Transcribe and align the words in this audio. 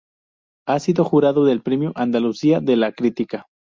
Ha 0.67 0.79
sido 0.79 1.03
Jurado 1.03 1.45
del 1.45 1.61
Premio 1.61 1.91
Andalucía 1.93 2.59
de 2.59 2.75
la 2.75 2.91
Crítica. 2.91 3.45